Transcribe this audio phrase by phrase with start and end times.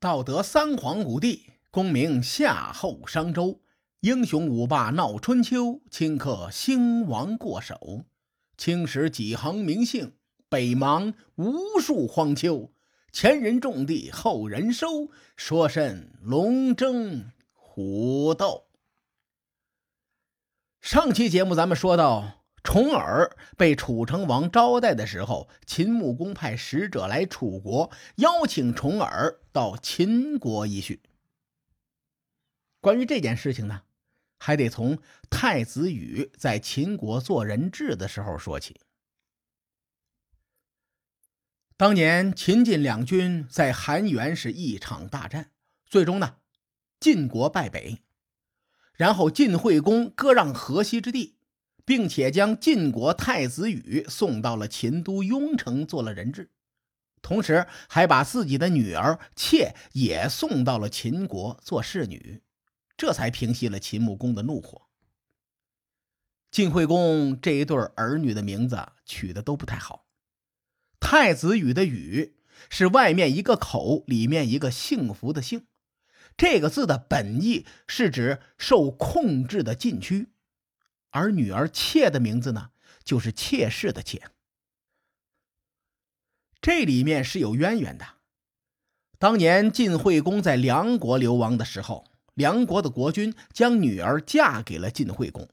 [0.00, 3.60] 道德三皇五帝，功名夏后商周，
[3.98, 8.04] 英雄五霸闹春秋，顷刻兴亡过手。
[8.56, 10.12] 青史几行名姓，
[10.48, 12.72] 北邙无数荒丘。
[13.10, 18.68] 前人种地，后人收，说甚龙争虎斗？
[20.80, 22.37] 上期节目咱们说到，
[22.68, 31.00] 重耳被楚成王招待的时候，秦穆公派使者来楚国，邀请重耳到秦国一叙。
[32.82, 33.84] 关于这件事情呢，
[34.38, 34.98] 还得从
[35.30, 38.78] 太子羽在秦国做人质的时候说起。
[41.78, 45.52] 当年秦晋两军在韩原是一场大战，
[45.86, 46.36] 最终呢，
[47.00, 48.02] 晋国败北。
[48.92, 51.37] 然后晋惠公割让河西之地，
[51.88, 56.50] 并且将晋国太子羽送到了秦都雍城做了人质，
[57.22, 62.42] 同时还把自己的女儿妾也送到了秦国做侍女，
[62.94, 64.82] 这才平息了秦穆公的怒火。
[66.50, 70.04] 晋惠公这一对儿女的名字取的都不太好。
[71.00, 72.36] 太子羽的羽
[72.68, 75.64] 是外面一个口，里面一个幸福的幸，
[76.36, 80.28] 这个字的本意是指受控制的禁区，
[81.10, 82.70] 而女儿妾的名字呢，
[83.04, 84.22] 就是妾室的妾。
[86.60, 88.04] 这里面是有渊源的。
[89.18, 95.48] 当年晋惠公在梁国流亡的时候，梁国的国君将女儿嫁给了晋惠公，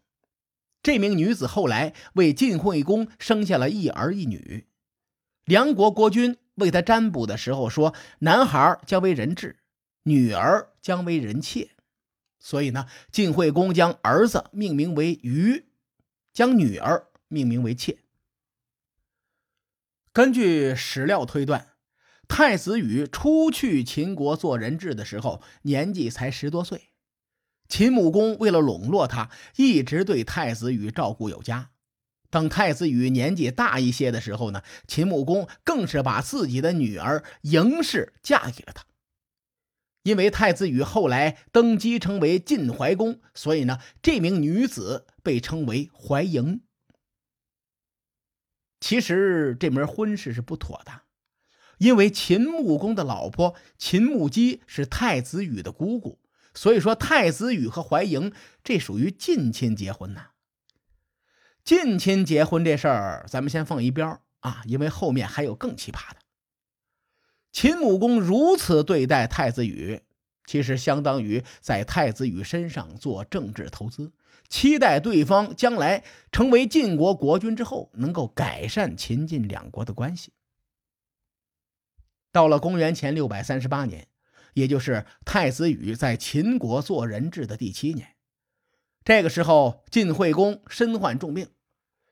[0.84, 4.68] 这名女子后来为晋惠公生下了一儿一女。
[5.46, 9.58] 梁国国君为他占卜的时候说，男孩将为人质，
[10.04, 11.75] 女儿将为人妾。
[12.46, 15.66] 所以呢，晋惠公将儿子命名为鱼，
[16.32, 17.98] 将女儿命名为妾。
[20.14, 21.70] 根据史料推断，
[22.28, 26.92] 太子羽初去秦国做人质的时候，年纪才十多岁。
[27.68, 31.72] 秦穆公为了笼络他，一直对太子羽照顾有加。
[32.30, 38.86] 等太子羽年纪大一些的时候呢，秦穆公更是把自己的女儿嬴氏嫁给了他。
[40.06, 46.60] 因为太子羽后来登基成为晋怀公，所以呢，这名女子被称为怀嬴。
[48.80, 51.02] 其实这门婚事是不妥的，
[51.80, 56.20] 因为秦穆公的老婆秦穆姬是太子羽的姑姑，
[56.54, 58.32] 所以说太子羽和怀嬴
[58.64, 60.28] 这属于近亲结婚呐。
[61.64, 66.18] 近亲结婚这事儿，咱们先放一边啊，因为后面还有更奇葩的。
[67.56, 70.02] 秦穆公如此对待太子羽，
[70.46, 74.12] 其实相当于在太子羽身上做政治投资，
[74.50, 80.34] 期待对方将来成为晋国国君之后，能够改善秦晋两国的关系。
[82.34, 84.06] 到了公元前六百三十八年，
[84.54, 88.16] 也就是太子羽在秦国做人质的第七年，
[89.06, 91.48] 这个时候晋惠公身患重病。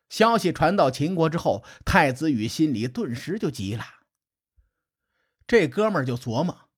[0.09, 3.83] 消息传到秦国之后，太子羽心里顿时就急了。
[5.45, 6.69] 这哥们儿就琢磨：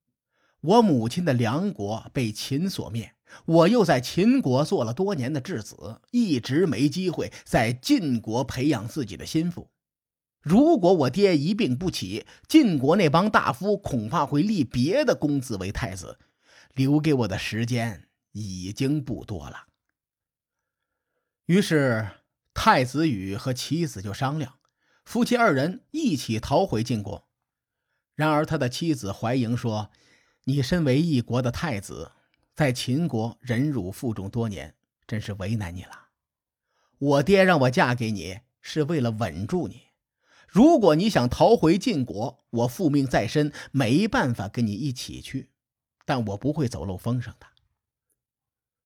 [0.61, 3.15] 我母亲的梁国被秦所灭，
[3.45, 9.69] 我又在秦国做了多年的质子，一直没机会在晋国培养自己的心腹。
[10.41, 16.19] 如果我爹一病不起，晋国那帮大夫恐怕会立别的公子为太子，
[16.73, 19.67] 留给我的时间已经不多了。
[21.45, 22.09] 于是。
[22.57, 24.59] 太子羽和妻子就商量，
[25.03, 27.24] 夫妻二人一起逃回晋国。
[28.15, 29.91] 然而他的妻子怀嬴说
[30.45, 32.11] ：“你身为一国的太子，
[32.55, 34.73] 在秦国忍辱负重多年，
[35.05, 36.07] 真是为难你了。
[36.97, 39.81] 我爹让我嫁给你，是为了稳住你。
[40.47, 45.49] 如果你想逃回晋国，我父命在身，没办法跟你一起去，
[46.05, 47.47] 但我不会走漏风声的。”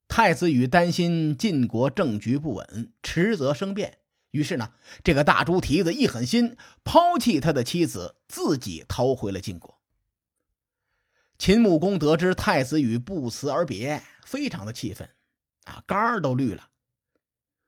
[0.09, 3.98] 太子羽担心晋国政局不稳，迟则生变。
[4.31, 4.71] 于是呢，
[5.03, 9.79] 这个大猪蹄子一狠心，抛弃他的妻子，自己逃回了晋国。
[11.37, 15.09] 秦穆公得知太子羽不辞而别，非常的气愤，
[15.65, 16.69] 啊，肝儿都绿了。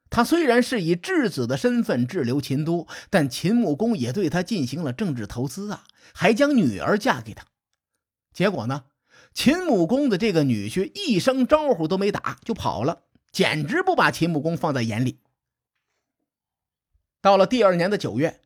[0.10, 7.46] 他虽然是以质子的身份滞留秦都，但秦穆公也对他进行了政治投资啊，还将女儿嫁给他。
[8.34, 8.84] 结果呢？
[9.34, 15.20] 秦穆公的这个女婿一声招呼都没打就跑了，简直不把秦穆公放在眼里。
[17.22, 18.42] 到了第二年的九月，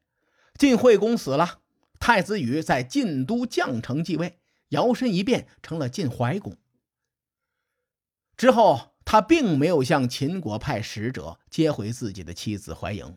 [0.58, 1.62] 晋惠公死了，
[2.00, 4.40] 太子羽在晋都绛城继位，
[4.70, 6.58] 摇身一变成了晋怀公。
[8.36, 13.14] 之后，他并没有向秦国派使者接回自己的妻子怀嬴。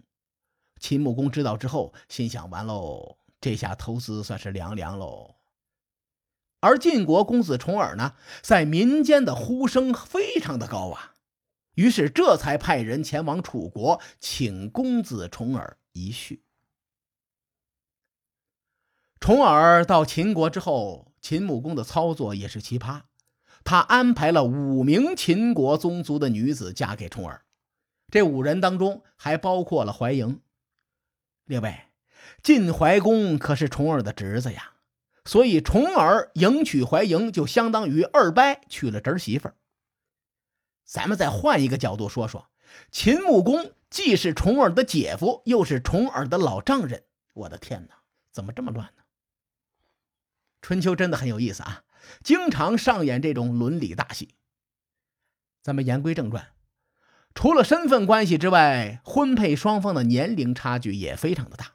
[0.78, 5.34] 秦穆公知道之后，心想：完喽，这下投资算是凉凉喽。
[6.60, 11.14] 而晋国公子重耳呢，在民间的呼声非常的高啊，
[11.78, 16.42] 于是这才派人前往楚国请公子重耳一叙。
[19.20, 23.02] 重耳到秦国之后，秦穆公的操作也是奇葩，
[23.62, 27.44] 他安排了五名秦国宗族的女子嫁给重耳，
[28.10, 30.40] 这五人当中还包括了怀莹。
[31.44, 31.78] 列位，
[32.42, 34.72] 晋怀公可是重耳的侄子呀。
[35.24, 39.54] 所以，重耳迎娶怀莹，就相当于二伯娶了侄媳妇儿。
[40.88, 42.48] 咱们再换一个角度说说，
[42.90, 47.04] 秦穆公既是重耳的姐夫，又是重耳的老丈人。
[47.34, 47.96] 我的天哪，
[48.32, 49.02] 怎么这么乱呢？
[50.62, 51.84] 春秋真的很有意思啊，
[52.24, 54.34] 经常上演这种伦理大戏。
[55.62, 56.48] 咱们言归正传，
[57.34, 61.72] 除了身份关系之外，婚配双方的年龄差距也非常的大。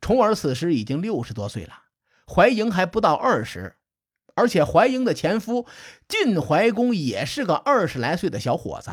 [0.00, 1.82] 重耳此时已经六十多岁了。
[2.26, 3.76] 怀莹还不到二十，
[4.34, 5.66] 而且怀英的前夫
[6.08, 8.90] 晋怀公也是个二十来岁的小伙子。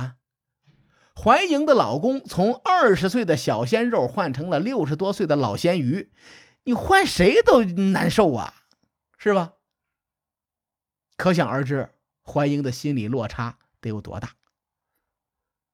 [1.15, 6.11] 怀英的老公从二十岁的小鲜肉换成了六十多岁的老鲜鱼，
[6.63, 8.53] 你换谁都难受啊，
[9.17, 9.53] 是吧？
[11.15, 11.89] 可想而知，
[12.23, 14.35] 怀英的心理落差得有多大。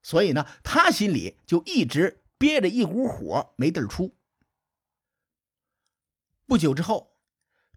[0.01, 4.15] 所以呢，他心里就一直憋着一股火，没地儿出。
[6.45, 7.12] 不久之后。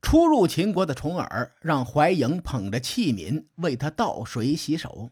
[0.00, 5.10] 初入秦国的重耳让怀莹捧着器皿为他倒水洗手。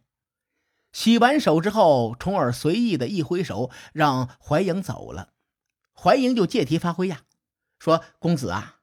[0.93, 5.31] 洗完手之后，重耳随意的一挥手，让怀莹走了。
[5.93, 7.23] 怀莹就借题发挥呀，
[7.81, 8.77] 说：“公子啊，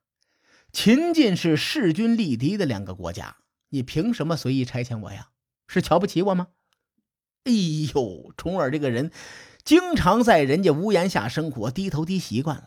[0.73, 3.37] 秦晋是势均力敌的两个国家，
[3.69, 5.29] 你凭什么随意差遣我呀？
[5.67, 6.47] 是瞧不起我吗？”
[7.45, 7.51] 哎
[7.95, 9.11] 呦，重耳这个人
[9.63, 12.65] 经常在人家屋檐下生活，低头低习惯了。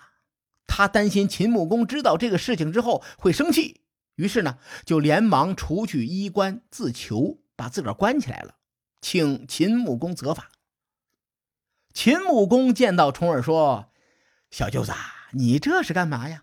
[0.76, 3.82] 他担心秦穆公知道这个事情之后会生气，
[4.16, 8.56] 于是呢，就连忙除去衣冠自囚，把自个儿关起来了，
[9.00, 10.48] 请秦穆公责罚。
[11.92, 13.92] 秦穆公见到重耳说
[14.50, 14.92] ：“小舅子，
[15.34, 16.42] 你这是干嘛呀？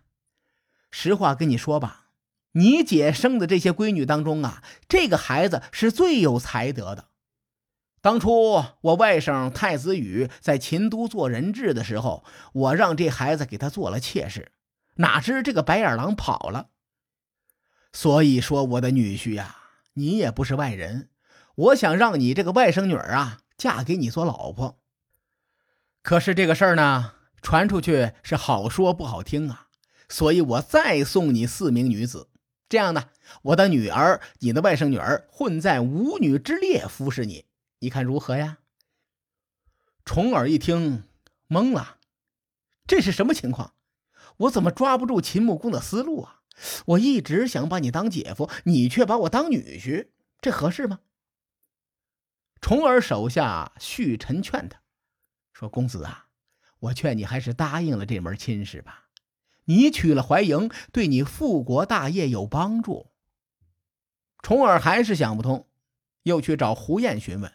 [0.92, 2.06] 实话跟你说吧，
[2.54, 7.10] 你姐生的这些闺女当中啊，这个孩子是最有才德的。”
[8.02, 14.52] 当初我外甥太子羽在秦都做人质的时候，我让这孩子给他做了妾室，
[14.96, 16.70] 哪知这个白眼狼跑了。
[17.94, 19.56] 所以说，我的女婿呀，
[19.94, 21.10] 你也不是外人，
[21.56, 24.80] 我想让你这个外甥女儿啊嫁给你做老婆。
[26.02, 27.14] 可是这个事儿呢，
[27.44, 29.68] 传出去是好说不好听啊，
[30.10, 32.30] 所以我再送你四名女子，
[32.68, 33.10] 这样呢，
[33.44, 37.46] 我的女儿，你的外甥女儿混在五女之列服侍你。
[37.84, 38.60] 你看如何呀？
[40.06, 41.04] 重耳一听
[41.48, 41.98] 懵了，
[42.86, 43.74] 这是什么情况？
[44.38, 46.42] 我怎么抓不住秦穆公的思路啊？
[46.86, 51.00] 我一直想把你当姐夫，你却把我当女婿，这合适吗？
[52.60, 54.80] 重耳手下旭臣劝他
[55.52, 56.28] 说：“公子啊，
[56.78, 59.10] 我劝你还是答应了这门亲事吧。
[59.66, 63.12] 你娶了怀莹，对你复国大业有帮助。”
[64.44, 65.68] 重耳还是想不通，
[66.24, 67.52] 又去找胡彦询问。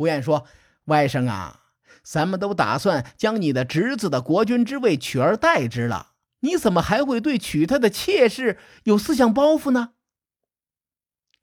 [0.00, 0.46] 胡彦说
[0.88, 1.60] ：“外甥啊，
[2.02, 9.92] 咱们都打算将你的侄子的国君之位取而代之了，你怎么还会对娶他的妾室有思想包袱呢？”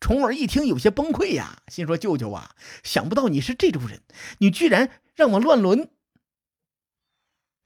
[0.02, 4.02] 重耳一听，有些崩溃呀，心说：“舅舅啊，想不到你是这种人，
[4.40, 5.92] 你居然让我乱伦。”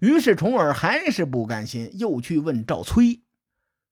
[0.04, 3.22] 于是重耳还是不甘心，又去问赵崔。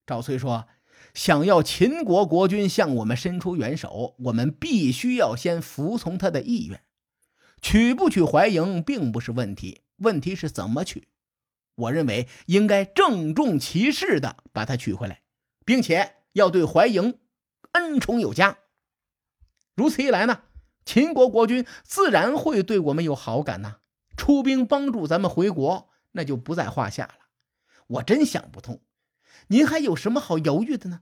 [0.05, 0.67] 赵崔说
[1.15, 6.83] ：“想要秦国国君向我们伸出援手，我们必须要先服从他的意愿。”
[7.61, 11.07] 娶不娶怀莹并不是问题，问题是怎么娶。
[11.75, 15.21] 我认为应该郑重其事的把她娶回来，
[15.65, 17.19] 并且要对怀莹
[17.71, 18.57] 恩宠有加。
[19.75, 20.43] 如此一来呢，
[20.83, 23.77] 秦国国君自然会对我们有好感呐，
[24.17, 27.13] 出兵帮助咱们回国那就不在话下了。
[27.87, 28.81] 我真想不通，
[29.47, 31.01] 您还有什么好犹豫的呢？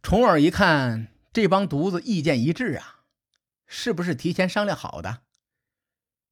[0.00, 2.99] 重耳一看这帮犊子意见一致啊。
[3.72, 5.22] 是不是提前商量好的？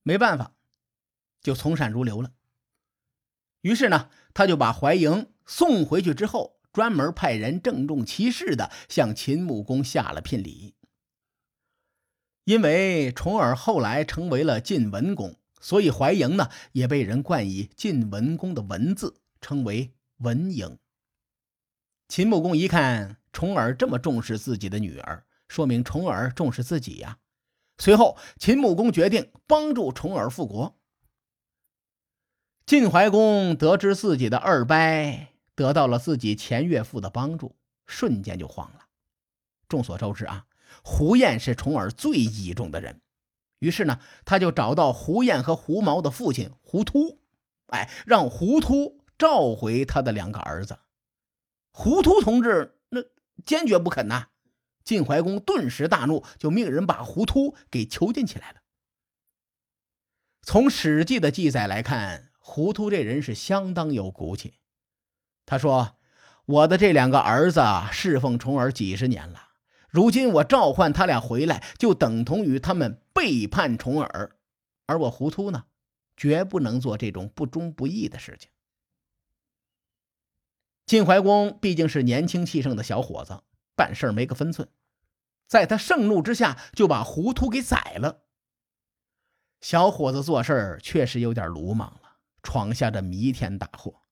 [0.02, 0.54] 没办法，
[1.40, 2.32] 就从善如流了。
[3.60, 10.74] 于是呢，他就把怀莹送回去之后，专门派人郑重其事的向秦穆公下了聘礼。
[12.42, 20.76] 因为重耳后来成为了晋文公，所以怀莹呢也被人冠以晋文公的文字，称为文莹。
[22.08, 27.18] 秦穆公一看重耳这么重视自己的女儿，说明重耳重视自己呀。
[27.78, 30.76] 随后，秦穆公决定帮助重耳复国。
[32.66, 34.76] 晋怀公得知自己的二伯
[35.54, 37.56] 得到了自己前岳父的帮助，
[37.86, 38.86] 瞬间就慌了。
[39.68, 40.46] 众所周知啊，
[40.82, 43.00] 胡彦是重耳最倚重的人，
[43.60, 47.18] 于是呢，他就找到胡彦和胡毛的父亲胡突，
[47.68, 50.78] 哎，让胡突召回他的两个儿子。
[51.72, 53.02] 胡突同志那
[53.46, 54.28] 坚决不肯呐。
[54.88, 58.62] 晋怀公顿时大怒，就命人把胡突给囚禁起来了。
[60.40, 64.54] 从《史记》的记载来看，胡突这人是相当有骨气。
[65.44, 65.98] 他说
[66.46, 67.60] ：“我的这两个儿子
[67.92, 69.50] 侍奉重耳几十年了，
[69.90, 74.38] 如今我召唤他俩回来，就等同于他们背叛重耳。
[74.86, 75.64] 而我胡突呢，
[76.16, 78.48] 绝不能做这种不忠不义的事情。”
[80.86, 83.42] 晋怀公毕竟是年轻气盛的小伙子，
[83.76, 84.66] 办事没个分寸。
[85.48, 88.20] 在他盛怒之下，就把胡突给宰了。
[89.60, 94.02] 小伙子做事儿确实有点鲁莽了，闯下这弥天大祸。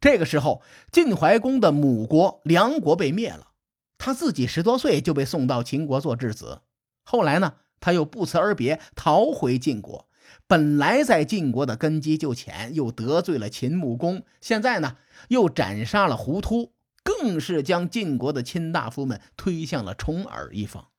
[0.00, 3.52] 这个时候，晋怀公的母国梁国被灭了，
[3.96, 6.62] 他自己十多岁就被送到秦国做质子。
[7.04, 10.08] 后来呢，他又不辞而别，逃回晋国。
[10.48, 14.96] 本来在晋国的根基就浅，又得罪了秦穆公，现在呢，
[15.28, 16.71] 又斩杀了胡突。
[17.02, 20.90] 更是将晋国的卿大夫们推向了重耳一方。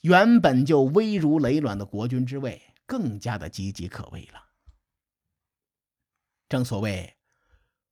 [0.00, 4.50] 原本就危如累卵的国君之位，更加的岌岌可危了。
[6.48, 7.16] 正所谓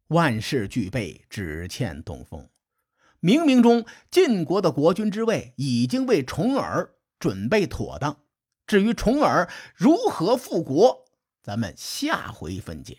[0.08, 2.48] 万事俱备，只欠东风。
[3.20, 8.24] 冥冥中，晋国的国君之位已经为重耳准备妥当。
[8.66, 11.06] 至于重耳如何复国，
[11.42, 12.98] 咱们下回分解。